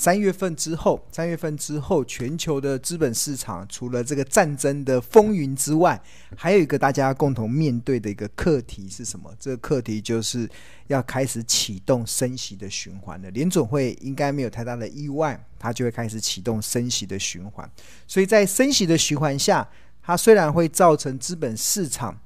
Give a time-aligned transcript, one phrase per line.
[0.00, 6.00] 三月份之后，三月份之后，全球的资本市场除了这个战争的风云之外，
[6.34, 9.30] 还有一个大家共同面对的一个课题是什么？
[9.38, 10.48] 这个课题就是
[10.86, 13.30] 要开始启动升息的循环了。
[13.32, 17.70] 联准会应该没有太大的意外，它就会开始启动升息的循环。
[18.06, 19.68] 所以在升息的循环下，
[20.00, 22.18] 它虽然会造成资本市场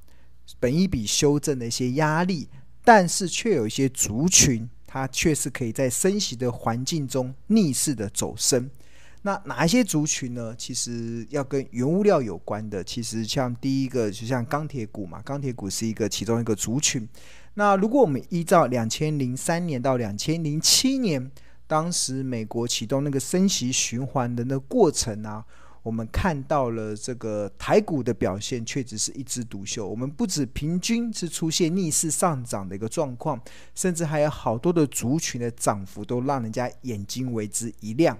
[0.61, 2.48] 本一笔修正的一些压力，
[2.84, 4.70] 但是却有一些族群。
[4.94, 8.71] 它确实可以在升息的环境中逆势的走升。
[9.22, 10.54] 那哪一些族群呢？
[10.57, 17.08] 其实要跟原物料有关的，其实像第一个就像钢铁股嘛，钢铁股是一个其中一个族群。
[17.54, 21.29] 那如果我们依照两千零三年到两千零七年，
[21.67, 25.45] 当时美国启动那个升息循环的那过程啊。
[25.84, 29.86] 我们看到了这个台股的表现，确实是一枝独秀。
[29.86, 33.38] 我们不止平均是出现逆势上涨的一个状况，
[33.75, 38.19] 甚至还有好多的族群的涨幅都让人家眼睛为之一亮。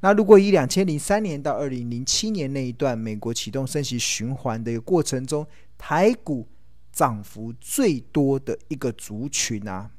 [0.00, 5.46] 那如果以两千零三年到二零零七年那一段美国启动升息循环的一个过程中，
[5.78, 6.46] 台股
[6.92, 9.92] 涨幅最多的一个族群啊，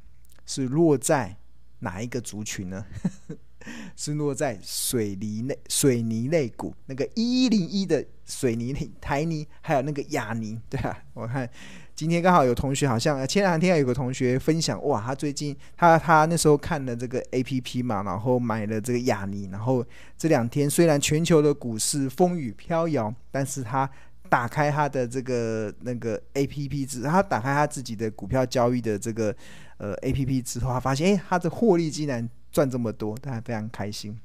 [0.46, 1.38] 是落在
[1.80, 2.86] 哪一个族群呢？
[3.96, 11.50] 是落在水泥内、水泥类股，那个一一零一的水泥类台泥，还有那个亚泥， 对啊，我看
[11.96, 19.84] 今天刚好有同学，好像前两天有个同学分享，哇，他最近他他那时候看了这个 APP 嘛，然后买了这个亚泥，然后
[20.18, 23.90] 这两天虽然全球的股市风雨飘摇，但是他
[24.30, 29.36] 打开他的这个那个 APP 之，他打开他自己的股票交易的这个
[29.78, 32.30] 呃 APP 之后，他发现，哎，他的获利竟然。
[32.58, 34.18] 赚这么多，大家非常开心，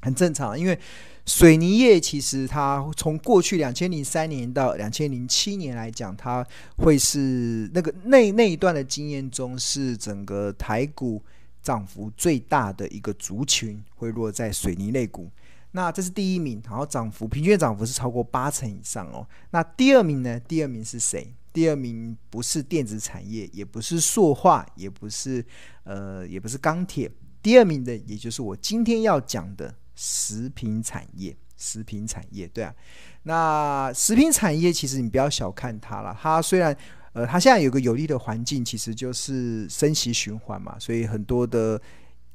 [0.00, 0.58] 很正常。
[0.58, 0.78] 因为
[1.26, 6.42] 水泥业其实它从过去两千零三年到两千零七年来讲，它
[6.78, 11.22] 会是那个那那一段的经验中，是整个台股
[11.60, 15.28] 涨幅最大的一个族群，会落在水泥类股。
[15.72, 19.28] 那这是第一名，然后涨幅平均涨幅是超过八成以上哦。
[19.50, 20.40] 那第二名呢？
[20.40, 21.30] 第二名是谁？
[21.52, 25.44] 第二名不是电子产业，也不是塑化，也不是
[25.84, 27.10] 呃，也不是钢铁。
[27.46, 31.36] 第二名的，也就是我今天要讲的食品产业。
[31.56, 32.74] 食品产业，对啊，
[33.22, 36.18] 那食品产业其实你不要小看它了。
[36.20, 36.76] 它虽然，
[37.12, 41.80] 呃，它现在有个有利的环境，其实就是升息循环嘛，所以很多的，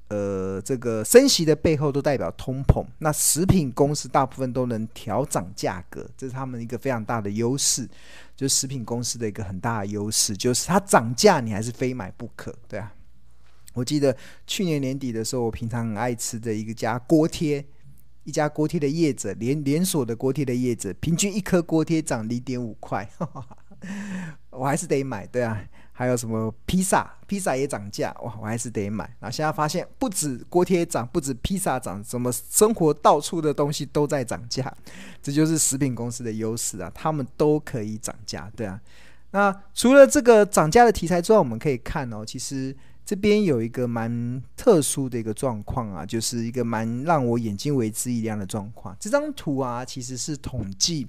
[0.07, 2.81] 呃，这个升息的背后都代表通膨。
[3.00, 7.85] 那食品公司大部分都能调涨价格，这是他们一个非常大的优势。
[8.33, 12.94] 就是食品公司的一个很大的优势，就是它涨价你还是非买不可，对啊。
[13.73, 14.15] 我记得
[14.45, 17.65] 去年年底的时候，我平常很爱吃的一个家锅贴，
[18.23, 23.09] 一家锅贴的叶子，连连锁的锅贴的叶子，平均一颗锅贴涨零点五块，
[24.51, 25.61] 我还是得买，对啊。
[25.93, 29.05] 还有什么披萨，披萨也涨价，哇，我还是得买。
[29.19, 34.73] 然后现在发现，不止锅贴涨，不止披萨涨，什么生活到处的东西都在涨价，
[35.21, 38.81] 这就是食品公司的优势啊，他们都可以涨价，对啊。
[39.29, 42.75] 那除了这个涨价的题材之外，我们可以看哦，其实。
[43.03, 48.95] 这边有一个蛮特殊的一个状况啊，就是一个蛮让我眼睛为之一亮的状况。
[49.00, 51.06] 这张图啊，其实是统计，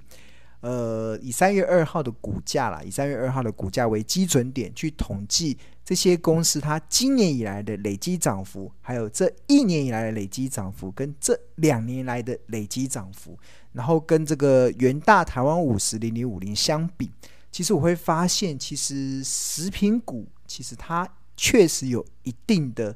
[0.59, 13.37] 呃，以三月二号的股价啦，以三月二号的股价为基准点去统计这些公司它今年以来的累积涨幅，还有这一年以来的累积涨幅，跟这两年来的累积涨幅，
[13.71, 17.09] 然后跟这个元大台湾五十零零五零相比，
[17.49, 21.07] 其实我会发现，其实食品股其实它。
[21.45, 22.95] 确实有一定的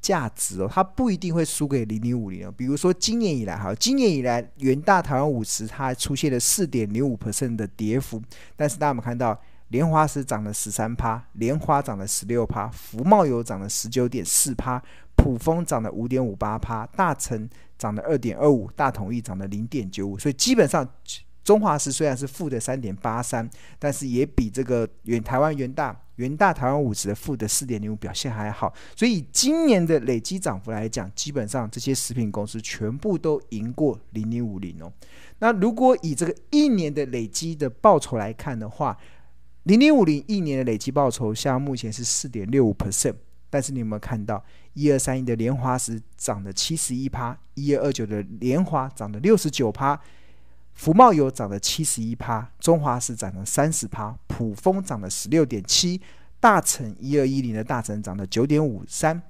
[0.00, 2.52] 价值哦，它不一定会输给零零五零哦。
[2.56, 8.20] 比如说今年以来，哈，今年以来元大台湾五十它出现了四点零五 percent 的跌幅，
[8.56, 14.82] 但是大家有没有看到莲花石涨了十三趴，莲花涨了十六趴，福茂油涨了十九点四趴，
[15.14, 20.84] 卜蜂涨了五点五八趴，大成涨了二点二五，大统一涨了零点九五，所以基本上。
[21.48, 23.48] 中华石虽然是负的三点八三，
[23.78, 28.70] 但是也比这个元台湾元大元大台湾五十的负的四点零五表现还好。
[28.94, 34.92] 所以今年的累积涨幅来讲，基本上这些食品公司全部都赢过零零五零哦。
[35.38, 38.94] 那如果以这个一年的累积的报酬来看的话，
[39.62, 43.14] 零零五零一年的累积报酬像目前是四点六五 percent，
[43.48, 44.44] 但是你有没有看到
[44.74, 49.98] 一二三一的莲华石涨了七十一趴，一二二九的莲华涨了六十九趴。
[50.78, 56.00] 福茂油涨了七十一趴，中华石涨了三十趴，普丰涨了十六点七，
[56.38, 59.20] 大成一二一零的大成涨了九点五三，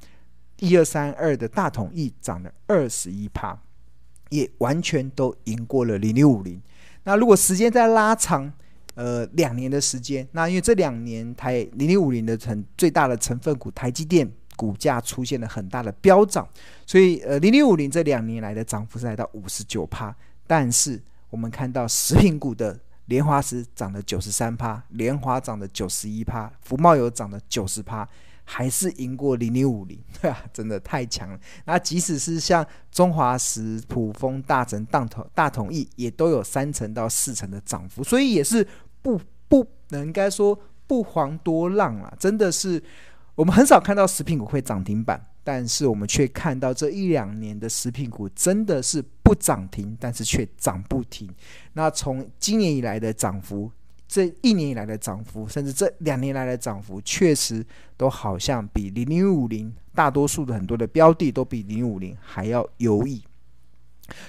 [0.59, 3.59] 一二三二的大统一涨了二十一趴，
[4.29, 6.61] 也完全都赢过了零六五零。
[7.05, 8.53] 那如果时间再拉长，
[8.95, 16.47] 呃，两年的时间，那因为这两年台零零五零的成最大的成分股台积电股价出现了很大的飙涨，
[16.85, 20.15] 所以呃，零零五零这两年来的涨幅是来到五十九趴，
[20.47, 21.01] 但是
[21.31, 28.09] 我们看到食品股的联华食涨了九十三趴，联华涨了九十一趴，福茂油涨了九十趴。
[28.51, 31.39] 还是赢过零零五零，对啊，真的太强了。
[31.67, 38.67] 那即使是像中华食、卜蜂、大成、大统、大统益，也都有三成到四成的涨幅，所以也是
[39.03, 42.11] 不不能应该说不遑多让啊。
[42.19, 42.83] 真的是
[43.35, 51.27] 我们很少看到食品股会涨停板，但是我们却看到这一两年的食品股真的是不涨停，但是却涨不停。
[51.73, 53.73] 那从今年以来的涨幅。
[54.07, 57.65] 这一年以来的涨幅，甚至这两年来的涨幅，确实
[57.95, 63.23] 都好像比零零五零大多数的很多的标的都比零五零还要优异。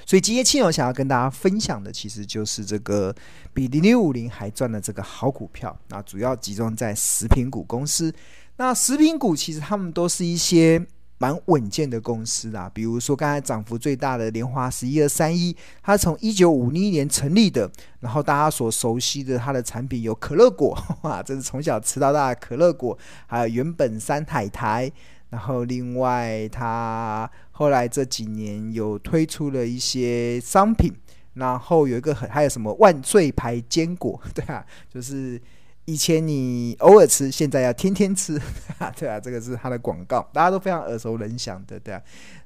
[0.05, 3.15] 所以今天亲友想要跟大家分享的，其实就是这个
[3.53, 5.77] 比零零五零还赚的这个好股票。
[5.87, 8.13] 那主要集中在食品股公司。
[8.57, 10.85] 那食品股其实他们都是一些。
[11.21, 17.69] 蛮稳健的公司啊，比如说刚才涨幅最大的莲花十一二三一，它从一九五零年成立的，
[17.99, 24.89] 然后大家所熟悉的它的产品有可乐果， 哇，这是从小吃到大的可乐果，还有原本山海苔，
[25.29, 30.93] 然后另外它后来这几年有推出了一些商品，
[31.33, 35.39] 然后有一个很还有什么万岁牌坚果， 对啊，就是。
[35.89, 38.39] 以前你偶尔吃，现在要天天吃，
[38.95, 41.99] 对啊，这个是它的广告，大家都非常耳熟能详的，对啊。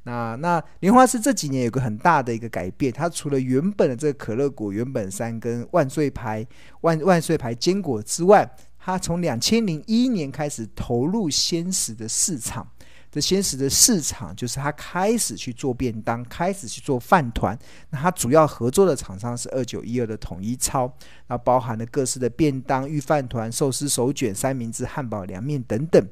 [0.04, 6.48] 那那莲花是这几年有个很大的一个改变，它除了原本的这个可乐果、原本三根万岁牌
[6.82, 8.50] 万万岁牌坚果之外，
[8.80, 12.66] 它从两千零一年开始投入鲜食的市场。
[13.14, 17.56] 这鲜食的市场就是他开始去做便当，开始去做饭团。
[17.92, 20.92] 那他主要合作的厂商是二九一二的统一超，
[21.28, 26.04] 那包含了各式的便当、御饭团、寿司手卷、三明治、汉堡、凉面等等。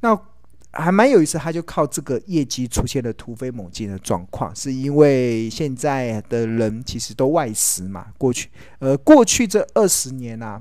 [0.00, 0.20] 那
[0.72, 8.08] 还蛮有意思，他就靠这个业绩出现了突飞猛进的状况，是因为现在的人其实都外食嘛。
[8.18, 10.60] 过去，呃，过去这二十年啊，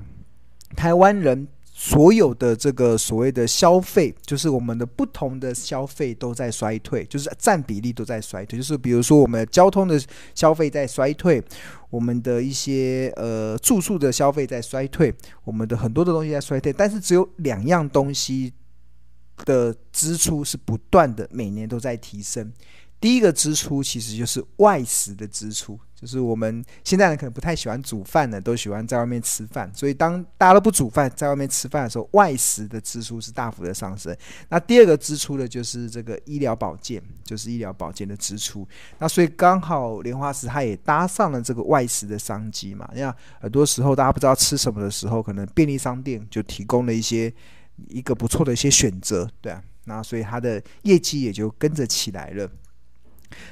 [0.75, 1.47] 台湾人。
[1.81, 8.59] 所有的这个所谓的消费，就是我们的不同的消费都在衰退，就是占比例都在衰退。
[8.59, 9.97] 就是比如说，我们交通的
[10.35, 11.41] 消费在衰退，
[11.89, 15.15] 我们的一些呃住宿的消费在衰退，
[15.45, 16.73] 我们的很多的东西在衰退。
[16.73, 18.51] 但是只有两样东西
[19.45, 22.51] 的支出是不断的，每年都在提升。
[22.99, 29.71] 第一个支出其实就是外食的支出，就是我们现在人可能不太喜欢煮饭呢，都喜欢在外面吃饭。
[29.73, 34.13] 所以当大家都不煮饭，在外面吃饭的时候，外食的支出是大幅的上升。
[34.49, 38.67] 那第二个支出的就是这个医疗保健，就是医疗保健的支出。
[38.97, 42.89] 那所以刚好莲花食它也搭上了这个外食的商机嘛。
[42.93, 47.33] 你看很多时候大家不知道吃什么的时候，可能便利商店就提供了一些
[47.87, 49.63] 一个不错的一些选择，对啊。
[49.85, 52.47] 那所以它的业绩也就跟着起来了。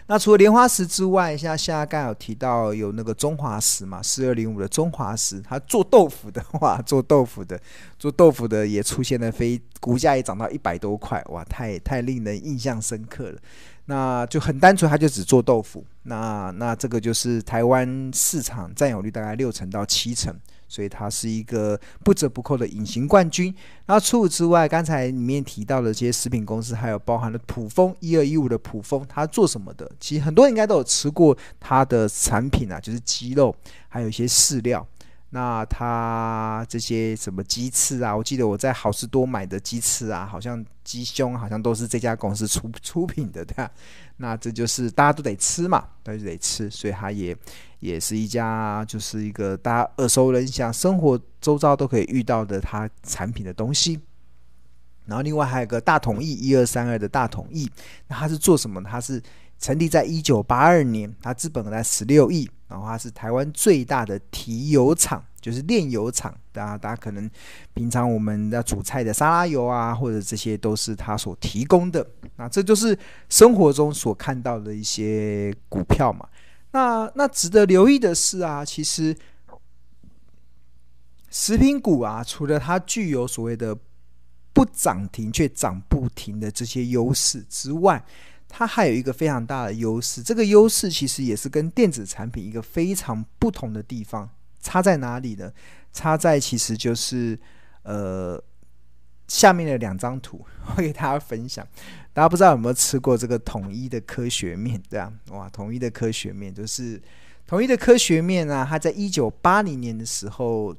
[0.07, 7.59] 那除了莲花石之外，像现在刚有提到有那个中华石嘛，四二零五的中华石，它做豆腐的话， 做豆腐的，
[7.97, 13.39] 做豆腐的也出现了非股价也涨到一百多块，哇，太太令人印象深刻了。
[13.85, 15.85] 那就很单纯，它就只做豆腐。
[16.03, 20.35] 那那这个就是台湾市场占有率大概六成到七成。
[20.67, 23.53] 所以它是一个不折不扣的隐形冠军。
[23.85, 29.89] 那除此之外，刚才里面提到的这些食品公司，还有包含了普蜂一二一五的普蜂，它做什么的？
[29.99, 33.55] 其实很多人应该都有吃过它的产品啊，就是鸡肉，
[33.87, 34.85] 还有一些饲料。
[35.31, 43.69] 那它这些什么鸡翅啊，我记得我在好市多买的鸡翅啊，好像鸡胸好像都是这家公司出出品的，对吧？
[44.17, 47.35] 那这就是大家都得吃嘛，大家都得吃，所以它也
[47.79, 53.99] 也是一家就是一个大家耳熟能详、生活周遭都可以遇到的它产品的东西。
[55.05, 57.69] 然后另外还有个大统益一二三二的大统益，
[58.07, 58.83] 那它是做什么？
[58.83, 59.21] 它是
[59.57, 62.49] 成立在一九八二年，它资本在十六亿。
[62.67, 66.37] 然后它是台湾最大的提油厂，就是炼油厂。
[66.51, 67.29] 大家大家可能
[67.73, 72.05] 平常我们要煮菜的沙拉油啊，或者这些都是它所提供的。
[72.35, 72.97] 那这就是
[73.29, 76.27] 生活中所看到的一些股票嘛。
[76.71, 79.15] 那那值得留意的是啊，其实
[81.29, 83.73] 食品股啊，除了它具有所谓的
[84.51, 88.03] 不涨停却涨不停的这些优势之外，
[88.49, 94.29] 它还有一个非常大的优势，这个优势其实也是跟电子产品一个非常不同的地方，
[94.67, 95.49] 差在哪里呢？
[95.93, 97.39] 差在其实就是
[97.83, 98.37] 呃
[99.29, 100.45] 下面的两张图，
[100.75, 101.65] 我给大家分享。
[102.11, 104.81] 大家不知道有没有吃过这个统一的科学面？
[104.89, 107.01] 对啊，哇，统一的科学面就是
[107.45, 110.75] 统一的科学面啊，它在一九八零年的时候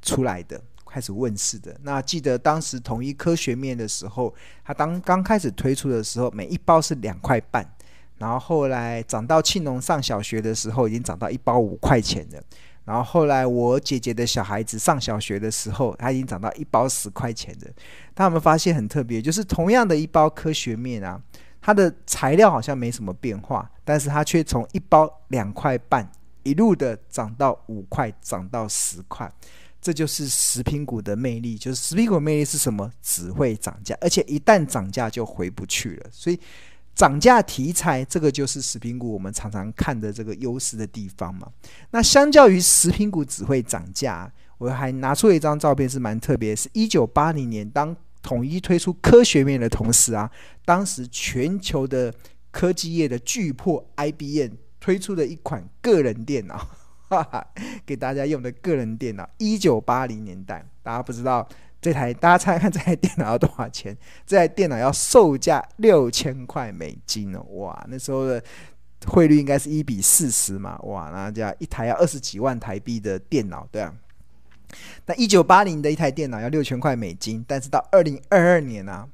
[0.00, 0.62] 出来的。
[0.86, 1.76] 开始问世的。
[1.82, 4.32] 那记得当时统一科学面的时候，
[4.64, 7.68] 它当刚开始推出的时候，每一包是两块半，
[8.16, 12.40] 然后后来涨到庆农上小学的时候，已经涨到一包五块钱了。
[12.84, 17.72] 然后后来我姐姐的小孩子上小学的时候，他已经涨到一包十块钱的。
[18.14, 21.18] 他们发现很特别，就是同样的一包科学面啊，
[21.62, 26.06] 它的材料好像没什么变化，但是它却从一包两块半
[26.42, 29.32] 一路的涨到五块，涨到十块。
[29.80, 31.56] 这就是食品股的魅力。
[31.56, 32.90] 就是食品股魅力是什么？
[33.02, 36.06] 只会涨价，而且一旦涨价就回不去了。
[36.10, 36.38] 所以。
[36.94, 41.48] 涨价题材，这个就是食品股我们常常看的这个优势的地方嘛。
[41.90, 50.30] 那相较于食品股只会涨价，我还拿出了一张照片，是蛮特别，是一九八零年当统一推出科学面的同时啊，
[50.64, 52.14] 当时全球的
[52.50, 56.56] 科技业的巨擘 IBM 推出的一款个人电脑，
[57.08, 57.46] 哈哈，
[57.84, 59.28] 给大家用的个人电脑。
[59.38, 61.48] 一九八零年代，大家不知道。
[61.84, 63.94] 这台大家猜猜看，这台电脑要多少钱？
[64.24, 67.42] 这台电脑要售价六千块美金哦！
[67.56, 68.42] 哇，那时候的
[69.06, 70.78] 汇率应该是一比四十嘛？
[70.84, 73.92] 哇，那这样一台要二十几万台币的电脑，对啊。
[75.04, 79.06] 那一九八零的一台电脑要六千块美金，但是到二零二二年呢。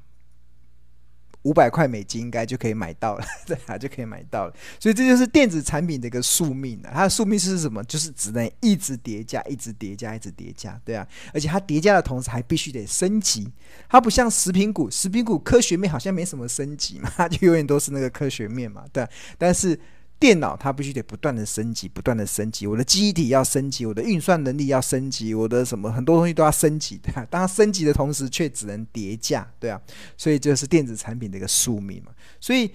[1.43, 4.53] 五百块美金应该就可以买到了， 对啊，就可以买到了。
[4.79, 6.91] 所以这就是电子产品的一个宿命啊。
[6.93, 7.83] 它的宿命是什么？
[7.85, 11.07] 就是只能一直叠加，一直叠加，一直叠加，对啊。
[11.33, 13.51] 而且它叠加的同时还必须得升级。
[13.89, 19.07] 它不像食品股，食品股科学面好像没什么升级嘛，它 就永远都是那个科学面嘛，对。
[19.37, 19.79] 但是
[20.21, 22.67] 电脑它必须得不断的升级，不断的升级。
[22.67, 27.25] 我的记忆体要升级，我的运算能力要升级，我的什么很多东西都要升级，对啊。
[27.27, 29.81] 当它升级的同时，却只能叠加，对啊。
[30.15, 32.11] 所以这是电子产品的一个宿命嘛。
[32.39, 32.69] 所以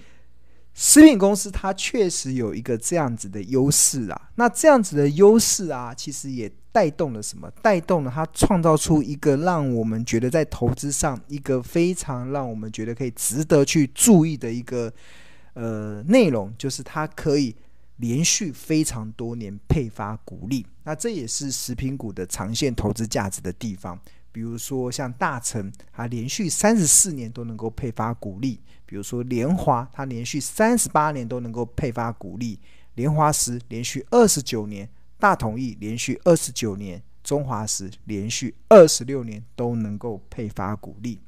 [0.73, 4.29] 食品公司它确实有一个这样子的优势啊。
[4.35, 7.49] 那这样子的优势啊，其实也带动了什么？
[7.61, 14.93] 带动了它创造出一个让我们觉得在投资上一个非常让我们觉得可以值得去注意的一个。
[15.59, 17.55] 呃，内容就是它可以
[17.95, 23.99] 连续非常多年配发股利，那这也是食品股的长线投资价值的地方。
[24.31, 32.59] 比如说像大成，它连续三十四年都能够配发股利；比如说联华，它连续三十八年都能够配发股利；
[32.93, 34.85] 联华食连续二十九年；
[35.17, 41.19] 大同益连续二十九年；中华食连续二十六年都能够配发股利。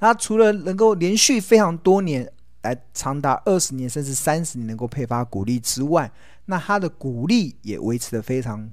[0.00, 2.30] 它除了能够连续非常多年，
[2.66, 6.10] 来长达二十年甚至三十年能够配发股利之外，
[6.46, 8.70] 那它的股利也维持得非常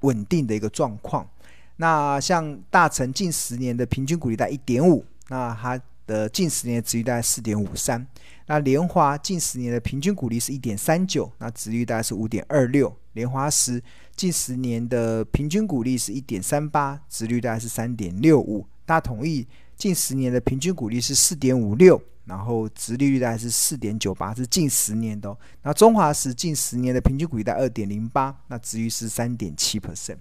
[0.00, 1.28] 稳定的一个状况。
[1.76, 8.06] 那像大成近十年的平均股利在一点五，那它的近十年的值率大概四点五三。
[8.46, 12.94] 那联华近十年的平均股利是一点三九，那值率大概是五点二六。
[13.14, 13.82] 联华十
[14.14, 18.66] 近十年的平均股利是一点三八，值率大概是三点六五。
[18.84, 19.46] 大统益
[19.80, 22.00] 近十年的平均股利是四点五六。
[22.26, 25.36] 然后殖利率大概是四点九八，是近十年的哦。
[25.62, 30.18] 那中华食近十年的平均股利在二点零八，那殖利率是三点七 percent。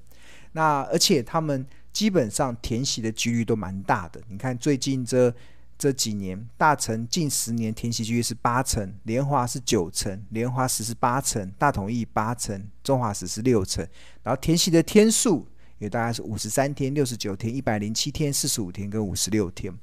[0.53, 1.63] 那而且他们
[1.93, 4.19] 基本上填息的几率都蛮大的。
[4.27, 5.31] 你看最近这
[5.77, 13.87] 这几年，大成近十年填息几率是八成，联华是九成，联华十是八成，大统益八成，中华食是六成。
[14.23, 15.45] 然后填息的天数
[15.79, 19.73] 也大概是五十三天、六十九天、一百零七天、四十五天跟五十六天。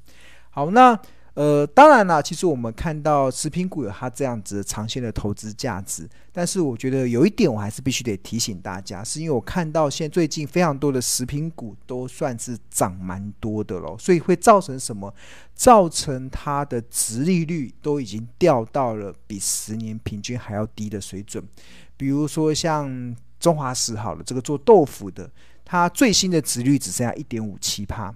[0.49, 0.97] 好，那。
[1.33, 15.13] 呃，当然啦，其实我们看到食品股有它这样子长线的投资价值，但是我觉得有一点我还是必须得提醒大家，是因为我看到现在最近非常多的食品股都算是涨蛮多的咯，所以会造成什么？
[15.53, 21.47] 造成它的殖利率都已经掉到了比十年平均还要低的水准。
[21.95, 25.29] 比如说像中华食好了，这个做豆腐的，
[25.69, 28.15] 它最新的值率只剩下一点五七趴。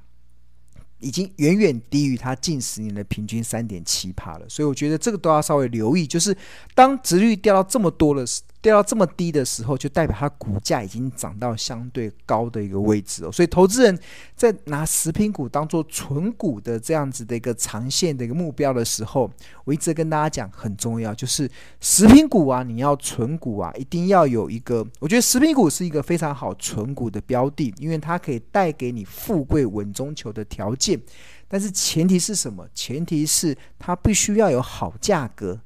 [1.03, 6.05] 已经远远低于它近十年的平均三点七趴了，所以我觉得这个都要稍微留意。
[6.05, 6.37] 就是
[6.75, 8.23] 当值率掉到这么多了，
[8.61, 13.31] 掉到这么低的时候，就代表它股价已经涨到相对高的一个位置哦。
[13.31, 13.99] 所以投资人
[14.35, 19.29] 在拿食品股当做存股的这样子的一个长线的一个目标的时候，
[19.65, 21.49] 我一直跟大家讲很重要，就是
[21.79, 24.85] 食品股啊，你要存股啊，一定要有一个。
[24.99, 31.01] 我觉得食品股是一个非常好存股的标的，因为它可以带给你富贵稳中求的条件。
[31.47, 32.65] 但是前提是什么？
[32.73, 35.59] 前提是它必须要有好价格，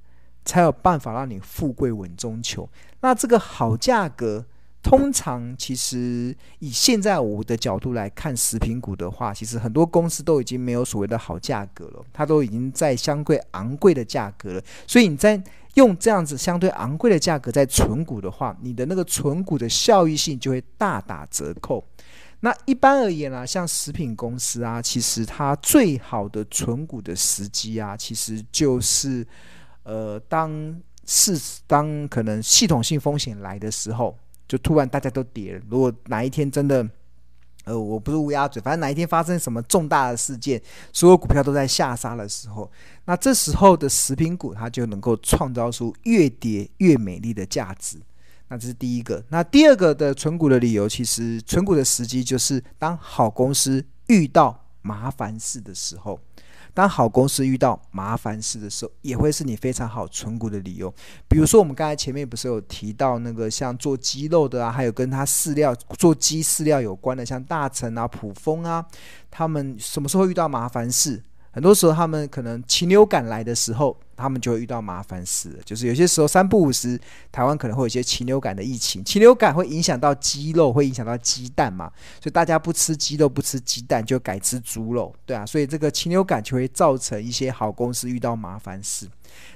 [0.46, 2.70] 才有办法让你富贵稳中求。
[3.02, 4.46] 那这个好价格，
[4.82, 14.62] 通常其实以现在我的角度来看，食品股的话，其实很多公司都已经没有所谓的好价格了，它都已经在相对昂贵的价格了。
[14.88, 21.84] 所以你在用这样子相对昂贵的价格在存股的话，你的那个存股的效益性就会大打折扣。
[22.42, 29.26] 那一般而言啊，像食品公司啊，其实它最好的存股的时机啊，其实就是
[29.86, 30.76] 呃，当
[31.06, 35.62] 是当可能系统性风险来的时候，就突然大家都跌了。
[35.70, 36.88] 如果哪一天真的，
[37.66, 40.60] 呃，我不是乌鸦嘴，反正哪一天发生什么重大的事件，
[40.92, 42.72] 所有股票都在下杀的时候，
[43.06, 48.00] 那这时候的食品股它就能够创造出越跌越美丽的价值。
[48.48, 49.24] 那这是第一个。
[49.30, 56.20] 那第二个的存股的理由，其实存股的时机就是当好公司遇到麻烦事的时候。
[56.76, 60.94] 当好公司遇到麻烦事的时候，也会是你非常好存股的理由。
[61.28, 68.86] 比如说，我们刚才前面不是有提到那个像做鸡肉的啊，还有跟它饲料做鸡饲料有关的，像大成啊、普丰啊，
[69.32, 71.24] 他们什么时候遇到麻烦事？
[71.56, 75.58] 很多时候，他们可能禽流感来的时候，他们就会遇到麻烦事。
[75.64, 77.00] 就是有些时候三不五时，
[77.32, 81.90] 台湾可能会有一些禽流感的疫情，禽流感会影响到鸡肉，会影响到鸡蛋嘛，
[82.22, 89.08] 所以大家不吃鸡肉，不吃鸡蛋，就改吃猪肉，对啊，所以这个禽流感就会造成一些好公司遇到麻烦事。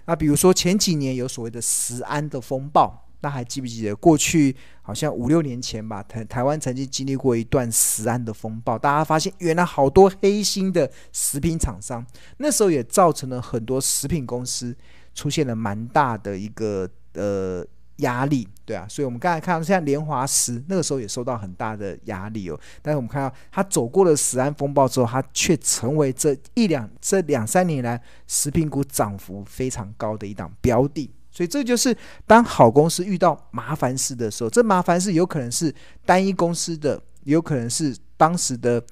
[0.05, 3.08] 那比如说前几年有所谓的食安的风暴。
[3.21, 12.05] 那还记不记得过去好像五六年前吧，台台湾曾经经历过一段食安的风暴，大家发现原来好多黑心的食品厂商，
[12.37, 14.75] 那时候也造成了很多食品公司
[15.13, 17.65] 出现了蛮大的一个呃
[17.97, 31.11] 压力，对啊，所以我们刚才看到像联华食那个时候也受到很大的压力哦，但是我们看到它走过了食安风暴之后，它却成为这一两这两三年来食品股涨幅非常高的一档标的。
[31.39, 31.95] 所以这就是
[32.27, 35.73] 当好公司遇到麻烦事的时候，这麻烦事有可能是
[36.05, 38.83] 单一公司的，有可能是当时的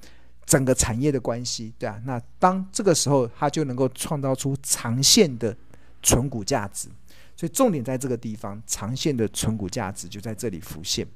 [0.46, 2.00] 整个产业的关系，对啊。
[2.06, 5.54] 那当这个时候，它就能够创造出长线的
[6.02, 6.88] 存股价值。
[7.36, 11.06] 所以重点在这个地方，长线的存股价值就在这里浮现。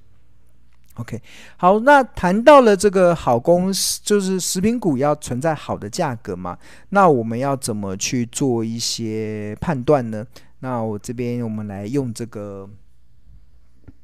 [0.97, 1.21] OK，
[1.57, 6.59] 好，那谈到了这个好公司，就是食品股要存在好的价格嘛？
[6.91, 10.27] 那我们要怎么去做一些判断呢？
[10.61, 12.69] 那我这边我们来用这个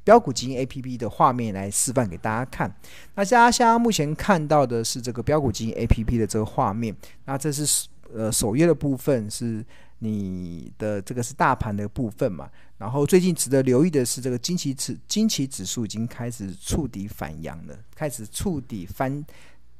[0.03, 2.67] 标股基金 APP 的画面来示范给大家看。
[3.13, 6.95] 那大家现在目前看到的是这个标股基金 APP 的这个画面。
[7.25, 9.63] 那这是呃首页的部分，是
[9.99, 12.49] 你的这个是大盘的部分嘛？
[12.77, 19.25] 然后最近值得留意的是，这个惊奇指惊奇指数已经开始触底反扬了，开始触底翻。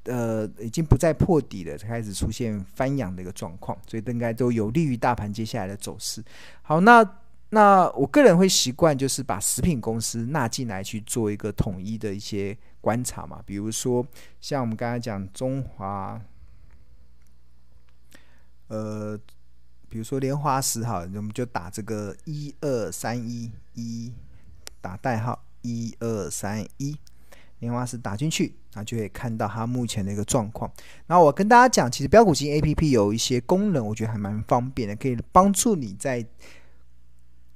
[0.05, 6.23] 呃，已经不再破底了，开始出现翻扬的一个状况，所以应该都有利于大盘接下来的走势。
[6.63, 7.07] 好，那
[7.49, 14.03] 那我个人会习惯就是把食品公司纳进来去做一个统一的一些观察嘛，比如说
[14.39, 16.19] 像我们刚才讲中华，
[18.69, 19.19] 呃，
[19.89, 24.13] 比如说莲花石哈，我们就打这个一二三一一，
[24.79, 26.95] 打代号一二三一。
[27.59, 30.71] 莲花石打进去，那就可以看到它目前的一个状况。
[31.05, 36.25] 然后我跟大家讲，其实标股基金 APP 有一些功能，我觉得还蛮方便的，可以帮助你在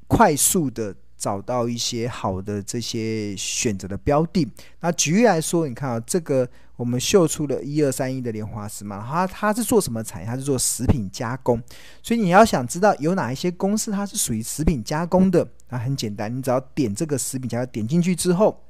[0.08, 4.46] 快速的找到一些好的这些选择的标的。
[4.82, 10.28] 那举例来说，你看啊，这个我们秀出了一二三一的莲花石嘛，它它是做什么产业？
[10.28, 11.64] 它是做食品加工。
[12.02, 18.62] 所以你要想知道有哪一些公司它是属于食品加工的，那很简单，你只要点这个食品加工，点进去之后。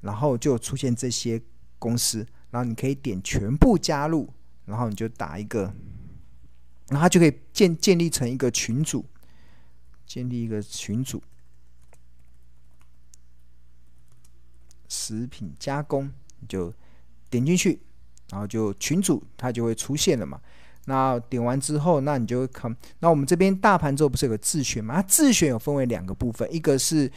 [0.00, 1.42] 然后就出现这些
[1.76, 4.32] 公司，然后你可以点全部加入，
[4.64, 5.74] 然后你就打一个，
[6.90, 9.04] 然后就可以建建立成一个群组，
[10.06, 11.20] 建立一个群组，
[14.88, 16.72] 食品加工你就
[17.30, 17.80] 点进去，
[18.30, 20.40] 然后就群组它就会出现了嘛。
[20.86, 24.96] 那点完之后，那你就会看，那我们这边大盘之后不是有个自选嘛？
[24.96, 27.10] 它自选有分为两个部分，一个是。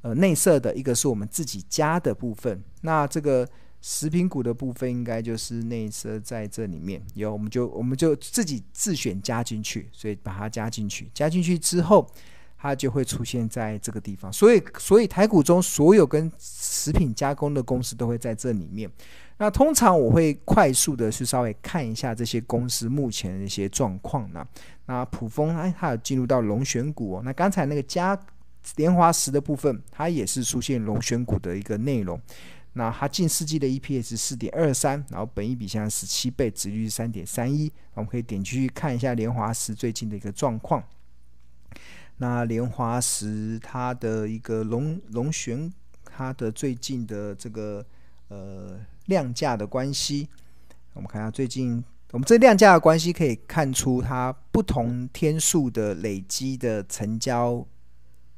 [0.00, 3.46] 呃，内设的一个是我们自己加的部分，那这个
[3.80, 12.08] 食品股的部分应该就是内设在这里面，有我们就我们就自己自选加进去，所以把它加进去，加进去之后，
[12.58, 14.30] 它就会出现在这个地方。
[14.30, 18.90] 所以，所以台股中所有跟食品加工的公司都会在这里面。
[19.38, 24.44] 那通常我会快速的去稍微看一下这些公司目前的一些状况呢。
[24.86, 27.22] 那普丰哎，它有进入到龙选股哦。
[27.24, 28.18] 那刚才那个加。
[28.76, 32.20] 莲花石的部分，它也是出现龙选股的一个内容。
[32.74, 37.72] 那它近四季的 EPS 四点二三，然后本益比现在十七倍，殖利率三点三一。
[37.94, 40.82] 我们可以点进去看一下莲花石最近的一个状况。
[42.18, 45.72] 那莲花石它的一个龙龙选，
[46.04, 47.84] 它的最近的这个
[48.28, 50.28] 呃量价的关系，
[50.92, 57.66] 我们看下最近我们这量价的关系可以看出它不同天数的累积的成交。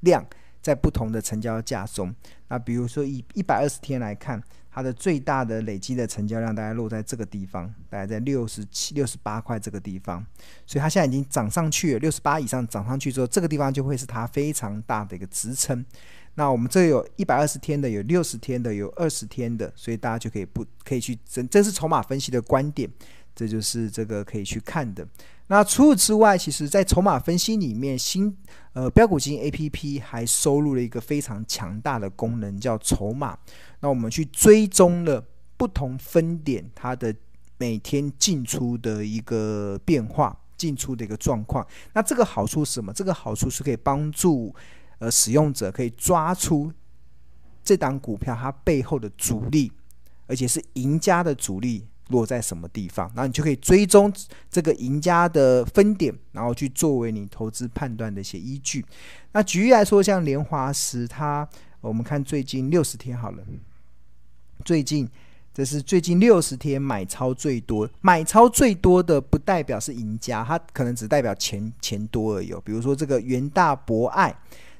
[0.01, 0.27] 量
[0.63, 2.15] 在不同的成交价中，
[2.49, 10.25] 那比如说以一百二十天来看，它的最大的累积的成交量大概落在这个地方，大概在六十七、六十八块这个地方，
[10.65, 15.85] 所以它现在已经涨上去了，六十八以上涨上去之后，这个地方就会是它非常大的一个支撑。
[16.37, 22.89] 那我们这有一百二十天的，有六十天的，有二十天的，所以大家就可以不可以去这，这是筹码分析的观点，
[23.35, 25.07] 这就是这个可以去看的。
[25.49, 28.35] 那除此之外，其实在筹码分析里面，新
[28.73, 33.37] 呃标股基金 APP 还收录了一个非常强大的功能，叫筹码。
[33.81, 35.25] 那我们去追踪了
[35.57, 37.15] 不同分点它的
[37.59, 41.67] 每天进出的一个变化，进出的一个状况。
[41.93, 42.93] 那这个好处是什么？
[42.93, 44.55] 这个好处是可以帮助
[44.99, 46.73] 呃使用者可以抓出
[47.65, 49.73] 这档股票它背后的主力，
[50.27, 51.87] 而且是赢家的主力。
[52.11, 54.13] 落在什么地方，然后你就可以追踪
[54.51, 58.85] 这个赢家的分点，然后去作为你投资判断的一些依据。
[59.31, 61.49] 那举例来说，像联华时，它
[61.81, 63.45] 我们看最近六十天好了，
[64.65, 65.09] 最近
[65.53, 72.55] 这是最近六十天买超最多，买超最多的不代表是赢家，它可能只代表钱钱多而已。
[72.65, 74.35] 比如说这个元大博爱，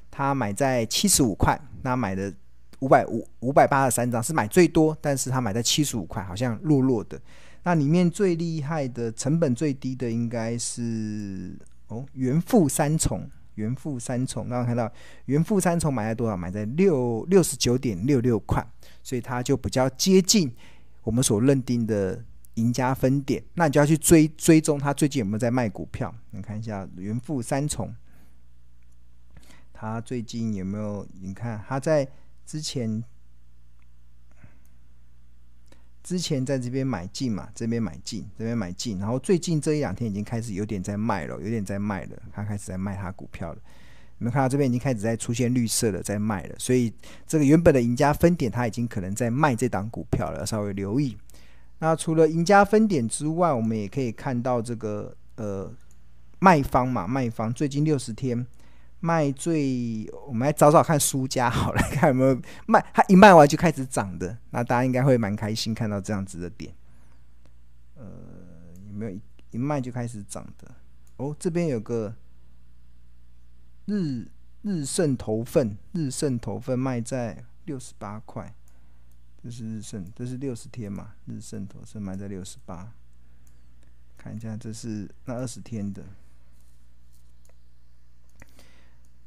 [0.09, 2.33] 它买在七十五块，那买的。
[2.81, 7.21] 五百五五百八十三张是买最多，但是他买在七十五块，好像弱弱的。
[7.61, 11.55] 那里面最厉害的、成本最低的应该是
[11.89, 14.49] 哦，元富三重，元富三重。
[14.49, 14.91] 刚刚看到
[15.25, 16.35] 元富三重买在多少？
[16.35, 18.65] 买在六六十九点六六块，
[19.03, 20.53] 所以它就比较接近
[21.03, 22.23] 我们所认定的
[22.55, 23.43] 赢家分点。
[23.53, 26.13] 那你就要去追追踪它最近有没有在卖股票？
[26.31, 27.95] 你看一下元富三重，
[29.71, 31.07] 它最近有没有？
[31.19, 32.07] 你看它在。
[32.43, 33.01] 之前
[36.03, 43.61] 之前在这边买进嘛，这边买进，这边买进，然后最近这一两天已经开始有点在卖了，有点在卖了，他开始在卖他股票了。
[44.21, 46.93] 你们看到这边已经开始在出现绿色的，在卖了，所以
[47.25, 51.17] 这个原本的赢家分点，它已经可能在卖这档股票了，稍微留意。
[51.79, 55.73] 那除了赢家分点之外，我们也可以看到这个呃
[56.37, 58.45] 卖方嘛，卖方最近六十天。
[58.99, 66.71] 卖最，我们来找找看输家好了，看有没有卖，它一卖完就开始涨的，那大家应该会蛮开心看到这样子的点。
[67.95, 68.05] 呃，
[68.91, 69.17] 有没有
[69.49, 70.71] 一卖就开始涨的？
[71.17, 72.13] 哦，这边有个
[73.91, 74.25] 日
[74.61, 78.55] 日盛头份，日盛头份卖在六十八块，
[79.43, 81.15] 这是日盛，这是六十天嘛？
[81.25, 82.93] 日盛头份卖在六十八，
[84.15, 86.05] 看一下这是那二十天的。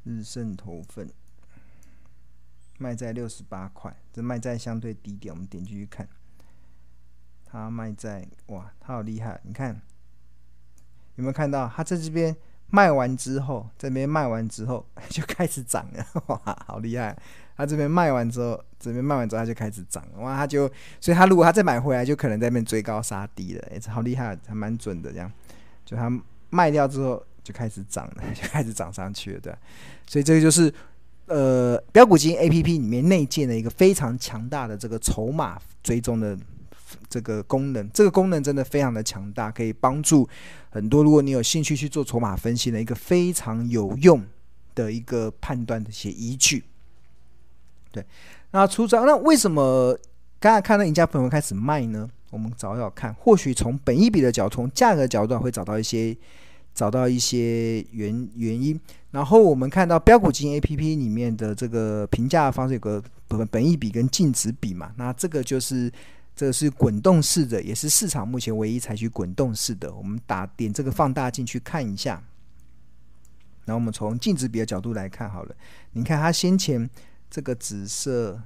[0.03, 1.11] 日盛头份
[2.79, 5.31] 卖在六十八块，这卖在相对低点。
[5.31, 6.09] 我们点进去看，
[7.45, 9.39] 它卖在哇，它好厉害！
[9.43, 9.79] 你看
[11.17, 11.67] 有没有看到？
[11.67, 12.35] 它在这边
[12.75, 17.15] 卖完之后，这边卖完之后 就开始涨了， 哇，好厉害！
[17.55, 25.31] 它这边卖完之后，这边卖完之后它就开始涨，哇，它就所以他如果他再买回来，就可能在那边追高杀低了，哎，好厉害，还蛮准的这样。
[25.85, 26.11] 就它
[26.49, 27.23] 卖掉之后。
[27.45, 29.53] 就开始涨了， 就开始涨上去了，对。
[30.07, 30.73] 所以这个就是
[31.27, 36.35] 呃标股金 A P P 里面内建的一个非常强大的这个筹码追踪的
[37.09, 37.89] 这个功能。
[37.91, 40.27] 这个功能真的非常的强大，可以帮助
[40.69, 44.23] 很多如果你有兴趣去做筹码分析的一个非常有用
[44.73, 46.63] 的一个判断的一些依据。
[47.91, 48.05] 对，
[48.51, 49.97] 那出招，那为什么
[50.39, 52.09] 刚才看到赢家朋友开始卖呢？
[52.31, 56.15] 我们找找看，或许从本一比的角度，从价格角度会找到一些。
[56.75, 58.77] 找到一些原原因，
[59.11, 65.89] 然后我们看到标股基金 A P P 里面的这个评价方式有个本本一比跟净值比嘛，那这个就是
[66.35, 69.93] 这是滚动式的，也是市场目前唯一采取滚动式的。
[69.93, 72.21] 我们打点这个放大镜去看一下，
[73.65, 75.55] 然后我们从净值比的角度来看好了，
[75.93, 76.89] 你看它先前
[77.29, 78.41] 这个紫色，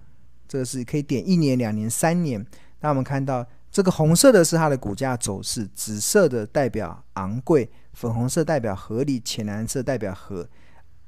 [0.47, 2.45] 这个是可以点一年、两年、三年，
[2.81, 7.69] 那我们看到这个红色的是它的股价走势，紫色的代表昂贵。
[7.91, 10.47] 粉红色代表合理，浅蓝色代表合，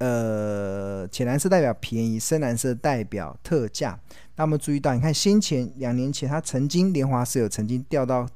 [0.02, 3.96] 呃，浅蓝色代表便宜，深蓝色代表特价。
[4.34, 8.28] 那么注意到，你看先前两年前，它曾经联华是有曾经掉到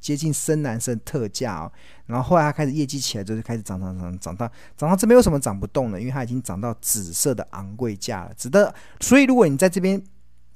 [0.00, 1.72] 接近深蓝色特价哦，
[2.06, 5.98] 然后后来它开始业绩起来，就是开始涨涨涨涨到涨到这边，为什么涨不动呢？
[5.98, 8.72] 因为它已经涨到紫色的昂贵价了，值得。
[9.00, 10.00] 所以如果你在这边。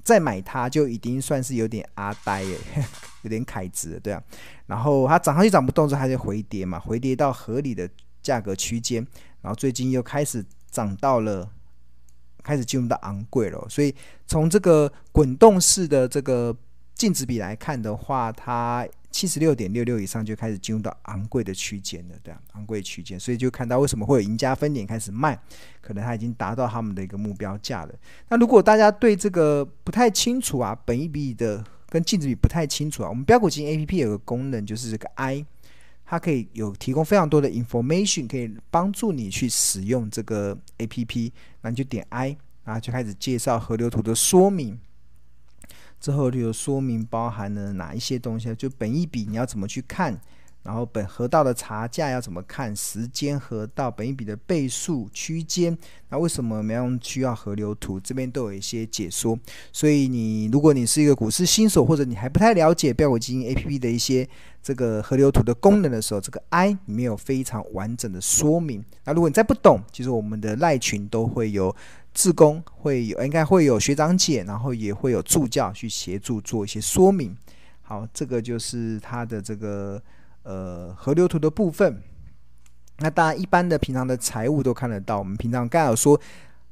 [0.03, 2.57] 再买它就已经算是有点阿呆耶，
[3.21, 4.21] 有点凯子，对啊。
[4.65, 7.89] 然后它涨上去涨不动之后，它就回跌嘛，回跌到合理的
[8.21, 9.07] 价格区间，
[9.43, 11.47] 然后最近又开始涨到了，
[12.41, 13.63] 开始进入到昂贵了。
[13.69, 13.93] 所以
[14.25, 16.55] 从这个滚动式的这个
[16.95, 25.39] 净值比来看的话，它七十六点六六以上就开始进入到昂贵的区间了，对啊，昂贵区间，所以就看到为什么会有赢家分点开始卖，
[25.81, 27.93] 可能它已经达到他们的一个目标价了。
[28.29, 35.45] 那如果大家对这个不太清楚啊，本益比的跟净值比不太清楚啊，我们标股金 A P P 有个功能就是这个 I，
[36.05, 44.79] 它可以有提供非常多的 information，可以帮助你去使用这个 A P P，那你就点 I，然后就开始介绍河流图的说明。
[45.99, 50.19] 之后就有说明包含了哪一些东西，就本一笔你要怎么去看，
[50.63, 55.77] 然后本河道的茶价要怎么看，时间河道本益比的倍数区间，
[56.09, 57.99] 那为什么我们要需要河流图？
[57.99, 59.37] 这边都有一些解说。
[59.71, 64.27] 所以你如果你是一个股市新手，或者你还不太了解标股基金 APP 的一些
[64.61, 68.83] 这个河流图的功能的时候，这个 I 里面有非常完整的说明。
[69.03, 71.75] 那如果你再不懂，其实我们的赖群都会有。
[72.15, 77.35] 自工会有，应该会有学长姐，然后也会有助教去协助做一些说明。
[77.81, 79.99] 好，这个就是它的这个
[80.43, 82.01] 呃河流图的部分。
[82.99, 85.17] 那当然，一般的平常的财务都看得到。
[85.19, 86.19] 我们平常刚好说，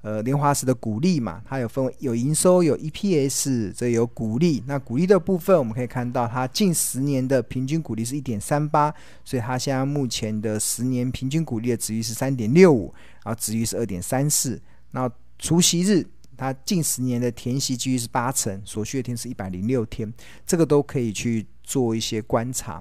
[0.01, 4.63] 呃，联华时的股利嘛，它有分为有营收、有 EPS，这有股利。
[4.67, 8.93] 那股利的部分，我们可以看到它近十年的平均股利是一点三八，
[9.25, 15.11] 所以它现在目前的十年平均股利的值域是三点六五，然后殖利率是二点三四，那。
[15.43, 16.05] 除息日，
[16.37, 20.13] 它近十年的填息几率是八成，所需的天是一百零六天，
[20.45, 22.79] 这个都可以去做一些观察。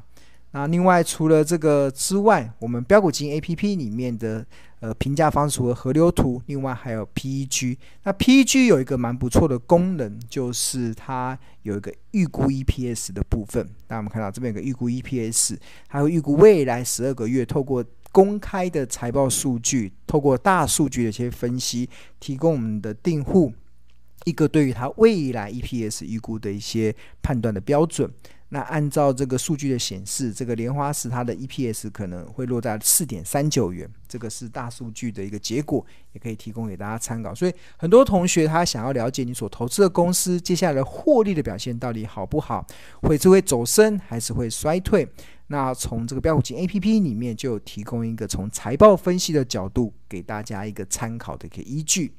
[0.53, 4.45] 那另外除了这个之外，我们标股金 A P P 里面的
[4.81, 7.79] 呃评价方式除了河流图，另外还有 P E G。
[8.03, 13.69] 那 P E G 有一个蛮不错的功能，就是它有一个预估 E P S 的部分。
[13.89, 15.59] 那我们看到这边有个预估 E P S，
[15.89, 17.85] 还有预估未来十二个月透过。
[18.13, 23.53] 公开的财报数据，透过大数据的一些分析，提供我们的订户
[24.25, 28.11] 一个对于它未来 EPS 预估的一些判断的标准。
[28.53, 37.33] 那按照这个数据的显示，这个莲花石它的 EPS 可能会落在四点三九元，这个是大数据的一个结果，也可以提供给大家参考。
[37.33, 42.67] 所以很多同学他想要了解你所投资的公司接下来的获利的表现到底好不好，
[43.03, 45.09] 会是会走升还是会衰退？
[45.47, 52.13] 那从这个标股金 APP 里面就提供一个从财报分析的角度给大家一个参考的一个依据。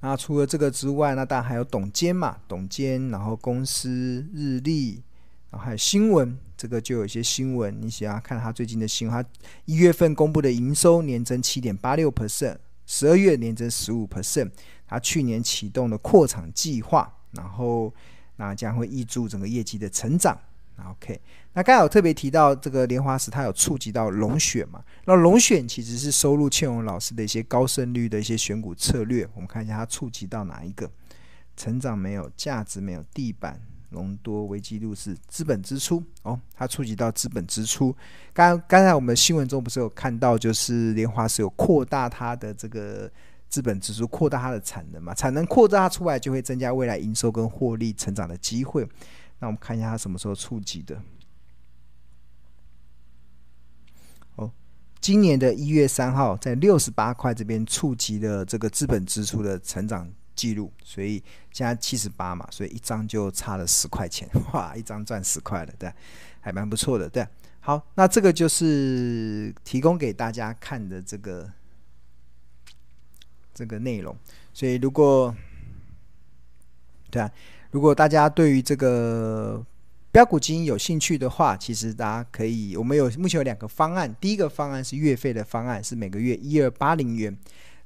[0.00, 5.02] 那除了这个之外，那当然还有董监嘛，董监，然后公司日历，
[5.50, 9.28] 然后还有新闻，这个就有一些新闻，你想要看他最近的新闻，他
[9.64, 12.56] 一月份公布的营收年增七点八六 percent，
[12.86, 14.50] 十二月年增十五 percent，
[14.86, 17.92] 他去年启动的扩厂计划，然后
[18.36, 20.38] 那将会挹注整个业绩的成长。
[20.90, 21.18] OK，
[21.56, 24.84] 那刚才有特别提到这个莲花石，它有触及到龙选嘛？
[25.06, 29.26] 那龙选其实是收录倩蓉老师的一些高胜率的一些选股策略。
[29.32, 30.90] 我们看一下它触及到哪一个？
[31.56, 37.96] 成长没有，价值没有，地板隆多危机入市，资本支出哦，它触及到资本支出。
[38.34, 43.10] 刚刚才我们新闻中不是有看到，就是莲花石有扩大它的这个
[43.48, 45.14] 资本支出，扩大它的产能嘛？
[45.14, 48.86] 产能扩大出来，就会增加未来营收跟获利成长的机会。
[49.38, 51.00] 那我们看一下它什么时候触及的。
[54.34, 54.52] 哦，
[55.06, 65.88] 今年的一月三号，在六十八块这边触及了这个资本支出的成长记录，所以现在七十八嘛，所以一张就差了十块钱， 哇，一张赚十块了，对，
[66.40, 67.24] 还蛮不错的，对。
[67.60, 71.48] 好，那这个就是提供给大家看的这个
[73.54, 74.18] 这个内容，
[74.52, 75.32] 所以如果
[77.12, 77.30] 对啊。
[77.70, 79.64] 如果大家对于这个
[80.16, 84.16] 标股基金有兴趣的话，其实大家可以，我们有目前有两个方案。
[84.18, 87.36] 第一个方案是月费的方案，是每个月一二八零元。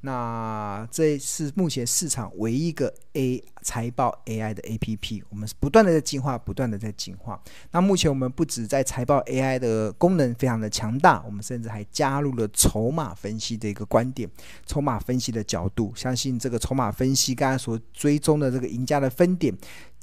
[0.02, 7.38] 那这是目前市场唯一一个 A 财报 AI 的 APP，我们是不断的在进化，不断的在进化。
[7.72, 14.30] 那目前我们不止在财报 AI 的功能非常的强大，我们甚至还加入了筹码分析的一个观点，
[14.64, 15.92] 筹码分析的角度。
[15.96, 19.52] 相信这个筹码分析刚才所追踪的这个赢家的分点，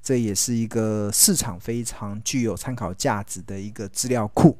[0.01, 4.57] 这也是一个市场非常具有参考价值的一个资料库。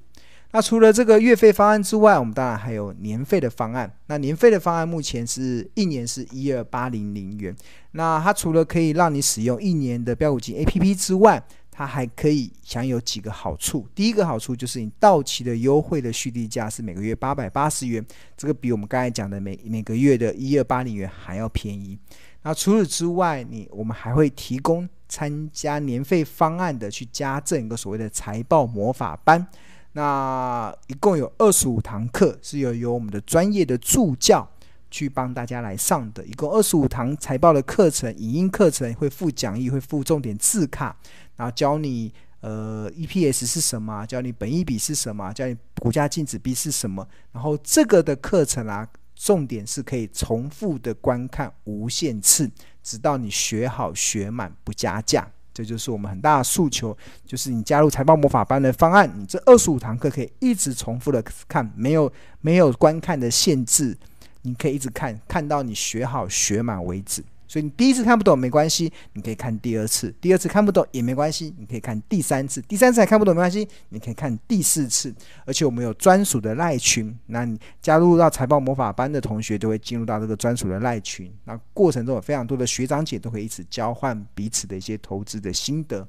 [0.52, 3.92] 那除了这个月费方案之外，我们当然还有年费的方案。
[4.08, 7.54] 那年费的方案目前是一年是一二八零零元。
[7.92, 13.88] 那它除了可以让你使用一年的标股金 APP 之外，它还可以享有几个好处。
[13.94, 18.04] 第一个好处就是你到期的优惠的续递价是每个月八百八十元，
[18.38, 22.00] 这个比我们刚才讲的每每个月的一二八零元还要便宜。
[22.44, 29.48] 那除此之外，你我们还会提供参加年费方案的去加赠一个所谓的财报魔法班。
[29.94, 34.48] 那一共有二十五堂课，是由由我们的专业的助教
[34.92, 36.24] 去帮大家来上的。
[36.26, 40.96] 一共二十五堂财报的课程，影音课程会附讲义，会附重点字卡，
[41.36, 42.14] 然后教你。
[42.40, 47.06] 呃 EPS 是什么，教你本益比是什么，教你股价净值比是什么。
[47.32, 52.50] 然后这个的课程啊，重点是可以重复的观看无限次，
[52.88, 55.28] 直到你学好学满不加价。
[55.54, 56.96] 这就是我们很大的诉求，
[57.26, 63.98] 就是你加入财报魔法班的方案，你这二十五堂课可以一直重复的看，没有没有观看的限制，
[64.44, 67.24] 你可以一直看，看到你学好学满为止。
[67.48, 75.14] 所以你第一次看不懂没关系，你可以看第二次；第二次看不懂也没关系，你可以看第三次；第三次还看不懂没关系，你可以看第四次。
[75.46, 81.34] 而且我们有专属的赖群，那你加入到财报魔法班的同学就会进入到这个专属的赖群。
[81.46, 86.08] 那过程中有非常多的学长姐都可以一起交换彼此的一些投资的心得。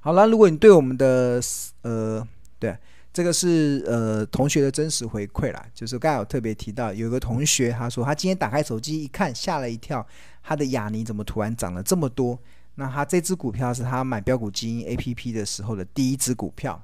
[0.00, 1.40] 好了，如果你对我们的
[1.82, 2.26] 呃
[2.58, 2.76] 对。
[3.16, 10.06] 这个是呃同学的真实回馈啦，就是刚才有特别提到，有一个同学他说他今天打开手机一看，吓了一跳，
[10.42, 12.38] 他的雅尼怎么突然涨了这么多？
[12.74, 16.78] 那他这支股票是他买标股基因 APP 的时候的第一支股票，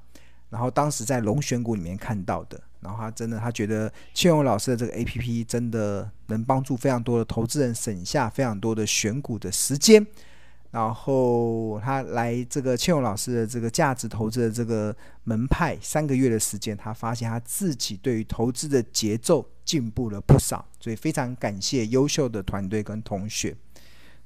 [0.49, 10.07] 然后当时在龙选股里面看到的，然后他真的他觉得庆荣老师的这个 APP 真的能帮助非常多的投资人省下非常多的选股的时间。
[10.73, 23.55] 然后他来这个庆勇老师的这个价值投资的这个门派三个月的时间，他发现他自己对于投资的节奏进步了不少，所以非常感谢优秀的团队跟同学。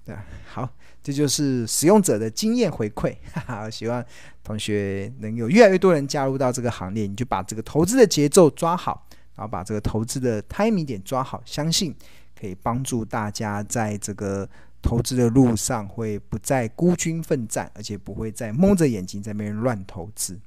[0.04, 0.14] 对，
[0.46, 0.70] 好，
[1.02, 3.16] 这就是使用者的经验回馈。
[3.32, 4.04] 哈哈，希望
[4.44, 9.04] 同学能有越来越多人加入到这个行列，你就把这个投资的节奏抓好，
[9.34, 11.92] 然后把这个投资的 timing 点抓好，相信
[12.40, 14.48] 可以帮助大家在这个。
[14.86, 20.38] 投资的路上会不再孤军奋战，而且不会再蒙着眼睛在那边乱投资。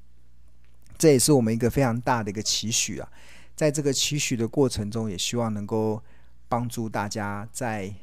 [0.97, 3.09] 这也是我们一个非常大的一个期许啊！
[3.53, 6.01] 在这个期许的过程中，也希望能够
[6.47, 7.93] 帮助大家在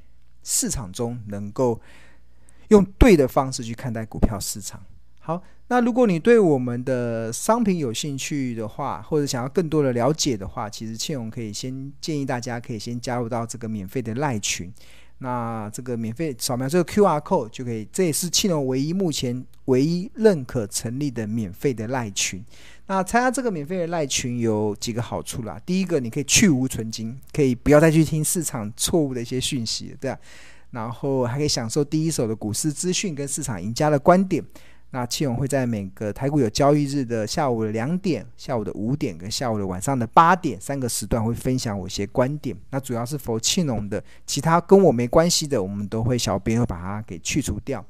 [0.44, 1.81] 市场中能够
[2.68, 4.85] 用对的方式去看待股票市场。
[5.18, 14.70] 好，那如果你对我们的商品有兴趣的话，或者想要更多的了解的话，其实庆荣可以先建议大家可以先加入到这个免费的赖群。
[15.19, 22.45] 那这个免费扫描这个 QR code 就可以，这也是庆隆唯一目前唯一认可成立的免费的赖群。
[22.87, 25.61] 那参加这个免费的赖群有几个好处啦。
[25.65, 30.19] 第一个，你可以去无存金，可以不要再去听市场错误的一些讯息，对啊。
[30.71, 34.45] 然后还可以享受第一手的股市资讯跟市场赢家的观点。
[34.97, 42.57] 那庆荣会在每个台股有交易日的下午两点、下午的五点跟下午的晚上的八点三个时段会分享我一些观点。
[42.71, 47.85] 那主要是否庆荣的，其他跟我没关系的，我们都会小编会把它给去除掉。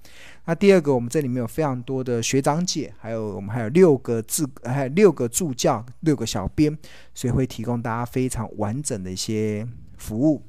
[0.46, 6.76] 那第二个，我们这里面有非常多的学长姐，还有我们还有六个自，还有六个助教，六个小编，
[7.14, 9.64] 所以会提供大家非常完整的一些
[9.96, 10.42] 服务。